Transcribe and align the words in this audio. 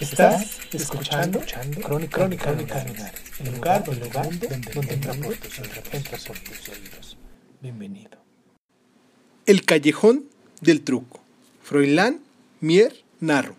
Estás 0.00 0.58
escuchando, 0.72 1.40
Crónica, 1.82 2.16
Crónica, 2.16 2.50
el 2.50 2.58
lugar, 2.58 3.14
el 3.38 3.54
lugar 3.54 3.84
donde, 3.84 4.48
donde 4.74 4.94
entra 4.94 5.14
por 5.14 5.36
tus 5.36 5.58
entra 5.92 6.18
por 6.26 6.38
tus 6.38 6.68
oídos. 6.68 7.16
Bienvenido. 7.62 8.18
El 9.46 9.64
callejón 9.64 10.24
del 10.60 10.80
truco. 10.80 11.20
Froilán 11.62 12.20
Mier 12.60 13.04
Narro. 13.20 13.54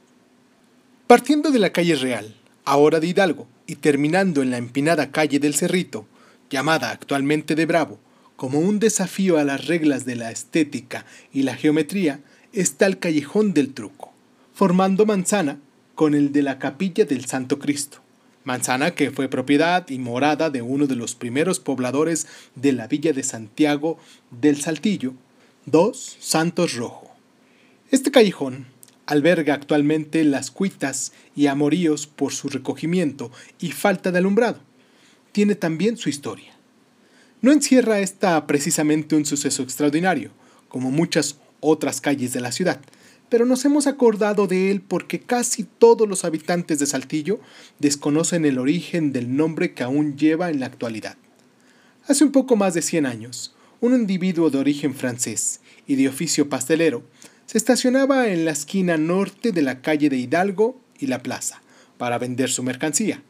Partiendo 1.08 1.52
de 1.52 1.60
la 1.60 1.72
calle 1.72 1.96
Real, 1.96 2.36
ahora 2.66 3.00
de 3.00 3.08
Hidalgo, 3.08 3.48
y 3.66 3.76
terminando 3.76 4.42
en 4.42 4.52
la 4.52 4.58
empinada 4.58 5.12
calle 5.12 5.40
del 5.40 5.56
Cerrito, 5.56 6.06
llamada 6.50 6.92
actualmente 6.92 7.56
de 7.56 7.66
Bravo, 7.66 7.98
como 8.36 8.60
un 8.60 8.80
desafío 8.80 9.38
a 9.38 9.46
las 9.46 9.68
reglas 9.68 10.06
de 10.06 10.16
la 10.16 10.32
estética 10.32 11.06
y 11.32 11.44
la 11.44 11.56
geometría, 11.56 12.20
está 12.52 12.88
el 12.88 13.00
callejón 13.00 13.54
del 13.54 13.74
truco, 13.74 14.12
formando 14.54 15.06
manzana 15.06 15.60
con 15.96 16.14
el 16.14 16.32
de 16.32 16.44
la 16.44 16.60
capilla 16.60 17.06
del 17.06 17.26
Santo 17.26 17.58
Cristo, 17.58 18.00
manzana 18.44 18.92
que 18.92 19.12
fue 19.12 19.30
propiedad 19.30 19.90
y 19.90 19.98
morada 19.98 20.50
de 20.50 20.62
uno 20.62 20.88
de 20.88 20.96
los 20.96 21.16
primeros 21.16 21.60
pobladores 21.60 22.28
de 22.56 22.74
la 22.74 22.88
villa 22.88 23.14
de 23.14 23.24
Santiago 23.24 23.98
del 24.30 24.62
Saltillo, 24.62 25.14
dos 25.66 26.18
Santos 26.20 26.76
Rojo. 26.76 27.12
Este 27.92 28.12
callejón 28.12 28.68
alberga 29.06 29.54
actualmente 29.54 30.24
las 30.24 30.52
cuitas 30.52 31.14
y 31.36 31.48
amoríos 31.48 32.08
por 32.08 32.34
su 32.34 32.50
recogimiento 32.50 33.32
y 33.60 33.72
falta 33.72 34.12
de 34.12 34.18
alumbrado. 34.18 34.60
Tiene 35.32 35.56
también 35.56 35.98
su 35.98 36.10
historia. 36.10 36.54
No 37.42 37.52
encierra 37.52 38.00
esta 38.00 38.48
precisamente 38.48 39.16
un 39.16 39.26
suceso 39.26 39.64
extraordinario, 39.64 40.32
como 40.68 40.92
muchas 40.92 41.38
otras 41.60 42.02
calles 42.02 42.34
de 42.34 42.42
la 42.42 42.52
ciudad, 42.52 42.80
pero 43.30 43.46
nos 43.46 43.66
hemos 43.66 43.88
acordado 43.88 44.48
de 44.48 44.72
él 44.72 44.82
porque 44.82 45.20
casi 45.20 45.64
todos 45.64 46.08
los 46.08 46.26
habitantes 46.26 46.80
de 46.80 46.86
Saltillo 46.86 47.40
desconocen 47.80 48.46
el 48.46 48.60
origen 48.60 49.12
del 49.12 49.36
nombre 49.36 49.74
que 49.74 49.84
aún 49.84 50.18
lleva 50.18 50.50
en 50.50 50.60
la 50.60 50.68
actualidad. 50.68 51.18
Hace 52.08 52.24
un 52.24 52.32
poco 52.32 52.56
más 52.56 52.74
de 52.74 52.82
100 52.82 53.06
años, 53.06 53.56
un 53.82 53.94
individuo 53.94 54.50
de 54.50 54.60
origen 54.60 54.94
francés 54.94 55.62
y 55.88 55.96
de 55.96 56.08
oficio 56.08 56.50
pastelero 56.50 57.04
se 57.46 57.58
estacionaba 57.58 58.28
en 58.28 58.46
la 58.46 58.52
esquina 58.52 58.98
norte 58.98 59.52
de 59.52 59.62
la 59.62 59.82
calle 59.82 60.10
de 60.10 60.18
Hidalgo 60.18 60.80
y 61.00 61.08
la 61.08 61.22
plaza 61.22 61.62
para 61.98 62.18
vender 62.18 62.50
su 62.50 62.64
mercancía. 62.64 63.22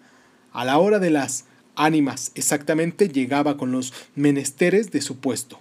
A 0.51 0.65
la 0.65 0.77
hora 0.77 0.99
de 0.99 1.09
las 1.09 1.45
ánimas 1.75 2.31
exactamente 2.35 3.09
llegaba 3.09 3.57
con 3.57 3.71
los 3.71 3.93
menesteres 4.15 4.91
de 4.91 5.01
su 5.01 5.17
puesto. 5.17 5.59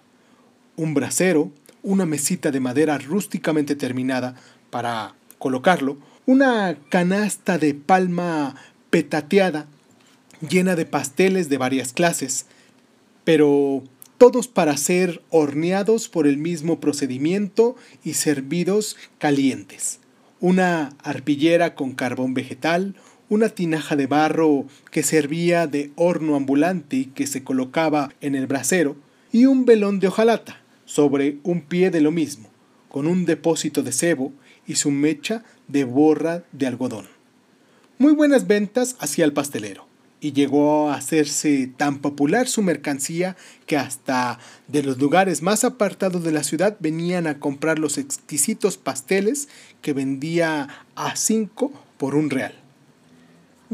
Un 0.76 0.94
brasero, 0.94 1.52
una 1.84 2.06
mesita 2.06 2.50
de 2.50 2.58
madera 2.58 2.98
rústicamente 2.98 3.76
terminada 3.76 4.34
para 4.70 5.14
colocarlo, 5.38 5.98
una 6.26 6.76
canasta 6.88 7.58
de 7.58 7.74
palma 7.74 8.56
petateada 8.90 9.66
llena 10.48 10.74
de 10.74 10.86
pasteles 10.86 11.48
de 11.48 11.58
varias 11.58 11.92
clases, 11.92 12.46
pero 13.22 13.84
todos 14.18 14.48
para 14.48 14.76
ser 14.76 15.22
horneados 15.30 16.08
por 16.08 16.26
el 16.26 16.38
mismo 16.38 16.80
procedimiento 16.80 17.76
y 18.02 18.14
servidos 18.14 18.96
calientes. 19.18 20.00
Una 20.40 20.96
arpillera 21.02 21.74
con 21.74 21.92
carbón 21.92 22.32
vegetal, 22.32 22.94
una 23.28 23.50
tinaja 23.50 23.96
de 23.96 24.06
barro 24.06 24.66
que 24.90 25.02
servía 25.02 25.66
de 25.66 25.92
horno 25.96 26.36
ambulante 26.36 26.96
y 26.96 27.04
que 27.06 27.26
se 27.26 27.44
colocaba 27.44 28.12
en 28.20 28.34
el 28.34 28.46
brasero, 28.46 28.96
y 29.32 29.46
un 29.46 29.66
velón 29.66 30.00
de 30.00 30.08
hojalata 30.08 30.63
sobre 30.84 31.38
un 31.42 31.62
pie 31.62 31.90
de 31.90 32.00
lo 32.00 32.10
mismo, 32.10 32.48
con 32.88 33.06
un 33.06 33.24
depósito 33.24 33.82
de 33.82 33.92
cebo 33.92 34.32
y 34.66 34.76
su 34.76 34.90
mecha 34.90 35.44
de 35.68 35.84
borra 35.84 36.44
de 36.52 36.66
algodón. 36.66 37.06
Muy 37.98 38.12
buenas 38.12 38.46
ventas 38.46 38.96
hacía 38.98 39.24
el 39.24 39.32
pastelero, 39.32 39.86
y 40.24 40.32
llegó 40.32 40.88
a 40.88 40.94
hacerse 40.94 41.70
tan 41.76 41.98
popular 41.98 42.48
su 42.48 42.62
mercancía 42.62 43.36
que 43.66 43.76
hasta 43.76 44.38
de 44.68 44.82
los 44.82 44.98
lugares 44.98 45.42
más 45.42 45.64
apartados 45.64 46.24
de 46.24 46.32
la 46.32 46.42
ciudad 46.42 46.78
venían 46.80 47.26
a 47.26 47.38
comprar 47.38 47.78
los 47.78 47.98
exquisitos 47.98 48.78
pasteles 48.78 49.48
que 49.82 49.92
vendía 49.92 50.68
a 50.94 51.14
cinco 51.16 51.72
por 51.98 52.14
un 52.14 52.30
real. 52.30 52.63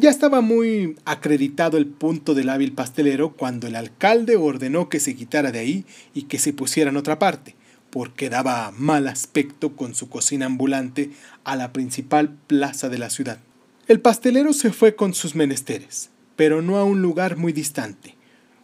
Ya 0.00 0.08
estaba 0.08 0.40
muy 0.40 0.96
acreditado 1.04 1.76
el 1.76 1.84
punto 1.84 2.32
del 2.32 2.48
hábil 2.48 2.72
pastelero 2.72 3.34
cuando 3.36 3.66
el 3.66 3.76
alcalde 3.76 4.36
ordenó 4.36 4.88
que 4.88 4.98
se 4.98 5.14
quitara 5.14 5.52
de 5.52 5.58
ahí 5.58 5.84
y 6.14 6.22
que 6.22 6.38
se 6.38 6.54
pusiera 6.54 6.88
en 6.88 6.96
otra 6.96 7.18
parte, 7.18 7.54
porque 7.90 8.30
daba 8.30 8.70
mal 8.70 9.08
aspecto 9.08 9.76
con 9.76 9.94
su 9.94 10.08
cocina 10.08 10.46
ambulante 10.46 11.10
a 11.44 11.54
la 11.54 11.74
principal 11.74 12.30
plaza 12.46 12.88
de 12.88 12.96
la 12.96 13.10
ciudad. 13.10 13.40
El 13.88 14.00
pastelero 14.00 14.54
se 14.54 14.72
fue 14.72 14.94
con 14.96 15.12
sus 15.12 15.34
menesteres, 15.34 16.08
pero 16.34 16.62
no 16.62 16.78
a 16.78 16.84
un 16.84 17.02
lugar 17.02 17.36
muy 17.36 17.52
distante, 17.52 18.14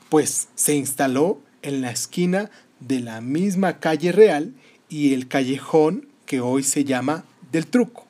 pues 0.08 0.48
se 0.54 0.74
instaló 0.74 1.42
en 1.60 1.82
la 1.82 1.90
esquina 1.90 2.50
de 2.80 3.00
la 3.00 3.20
misma 3.20 3.78
calle 3.78 4.10
real 4.10 4.54
y 4.88 5.12
el 5.12 5.28
callejón 5.28 6.08
que 6.24 6.40
hoy 6.40 6.62
se 6.62 6.84
llama 6.84 7.26
del 7.52 7.66
truco. 7.66 8.05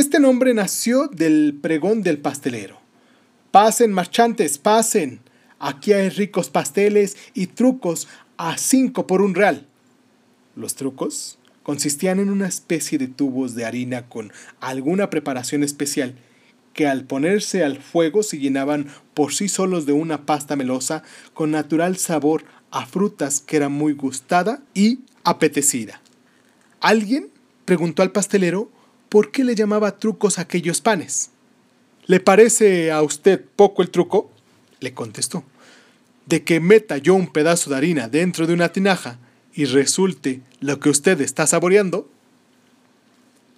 Este 0.00 0.18
nombre 0.18 0.54
nació 0.54 1.08
del 1.08 1.58
pregón 1.60 2.00
del 2.02 2.16
pastelero. 2.16 2.80
Pasen, 3.50 3.92
marchantes, 3.92 4.56
pasen. 4.56 5.20
Aquí 5.58 5.92
hay 5.92 6.08
ricos 6.08 6.48
pasteles 6.48 7.18
y 7.34 7.48
trucos 7.48 8.08
a 8.38 8.56
cinco 8.56 9.06
por 9.06 9.20
un 9.20 9.34
real. 9.34 9.66
Los 10.56 10.74
trucos 10.74 11.38
consistían 11.62 12.18
en 12.18 12.30
una 12.30 12.48
especie 12.48 12.96
de 12.96 13.08
tubos 13.08 13.54
de 13.54 13.66
harina 13.66 14.08
con 14.08 14.32
alguna 14.60 15.10
preparación 15.10 15.62
especial 15.62 16.14
que 16.72 16.86
al 16.86 17.04
ponerse 17.04 17.62
al 17.62 17.76
fuego 17.76 18.22
se 18.22 18.38
llenaban 18.38 18.86
por 19.12 19.34
sí 19.34 19.50
solos 19.50 19.84
de 19.84 19.92
una 19.92 20.24
pasta 20.24 20.56
melosa 20.56 21.02
con 21.34 21.50
natural 21.50 21.98
sabor 21.98 22.46
a 22.70 22.86
frutas 22.86 23.42
que 23.42 23.56
era 23.58 23.68
muy 23.68 23.92
gustada 23.92 24.62
y 24.72 25.00
apetecida. 25.24 26.00
Alguien 26.80 27.28
preguntó 27.66 28.00
al 28.00 28.12
pastelero 28.12 28.70
por 29.10 29.30
qué 29.30 29.44
le 29.44 29.54
llamaba 29.54 29.98
trucos 29.98 30.38
aquellos 30.38 30.80
panes. 30.80 31.30
¿Le 32.06 32.20
parece 32.20 32.90
a 32.90 33.02
usted 33.02 33.44
poco 33.56 33.82
el 33.82 33.90
truco? 33.90 34.30
le 34.78 34.94
contestó. 34.94 35.44
De 36.24 36.42
que 36.42 36.60
meta 36.60 36.96
yo 36.96 37.14
un 37.14 37.26
pedazo 37.26 37.68
de 37.68 37.76
harina 37.76 38.08
dentro 38.08 38.46
de 38.46 38.54
una 38.54 38.72
tinaja 38.72 39.18
y 39.52 39.66
resulte 39.66 40.40
lo 40.60 40.80
que 40.80 40.88
usted 40.88 41.20
está 41.20 41.46
saboreando. 41.46 42.08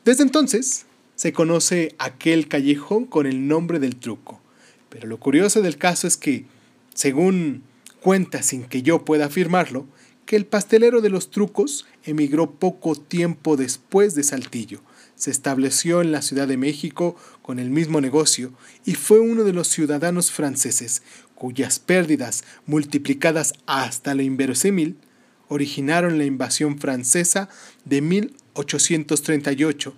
Desde 0.04 0.24
entonces 0.24 0.86
se 1.14 1.32
conoce 1.32 1.94
aquel 1.98 2.48
callejón 2.48 3.04
con 3.04 3.26
el 3.26 3.46
nombre 3.46 3.78
del 3.78 3.96
truco. 3.96 4.40
Pero 4.88 5.06
lo 5.06 5.19
curioso 5.19 5.60
del 5.60 5.76
caso 5.76 6.06
es 6.06 6.16
que, 6.16 6.46
según 6.94 7.62
cuenta 8.00 8.42
sin 8.42 8.64
que 8.64 8.82
yo 8.82 9.04
pueda 9.04 9.26
afirmarlo, 9.26 9.86
que 10.26 10.36
el 10.36 10.46
pastelero 10.46 11.02
de 11.02 11.10
los 11.10 11.30
trucos 11.30 11.86
emigró 12.04 12.50
poco 12.50 12.94
tiempo 12.96 13.56
después 13.56 14.14
de 14.14 14.22
Saltillo, 14.25 14.81
se 15.17 15.31
estableció 15.31 16.00
en 16.00 16.12
la 16.12 16.23
Ciudad 16.23 16.49
de 16.49 16.56
México 16.56 17.17
con 17.43 17.59
el 17.59 17.70
mismo 17.70 18.00
negocio 18.00 18.53
y 18.85 18.94
fue 18.94 19.20
uno 19.20 19.44
de 19.44 19.53
los 19.53 19.69
ciudadanos 19.69 20.31
franceses 20.31 21.03
cuyas 21.35 21.81
pérdidas, 21.81 22.44
multiplicadas 22.67 23.55
hasta 23.67 24.14
lo 24.14 24.23
inverosímil, 24.23 24.97
originaron 25.49 26.17
la 26.17 26.25
invasión 26.25 26.79
francesa 26.79 27.49
de 27.85 28.00
1838, 28.00 29.94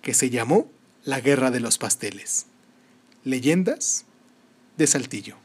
que 0.00 0.14
se 0.14 0.30
llamó 0.30 0.70
la 1.04 1.20
Guerra 1.20 1.50
de 1.50 1.60
los 1.60 1.76
Pasteles. 1.76 2.46
Leyendas 3.24 4.06
de 4.78 4.86
Saltillo. 4.86 5.36